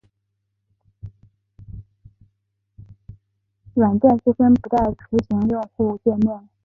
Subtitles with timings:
[3.75, 6.49] 软件自身不带图形用户界面。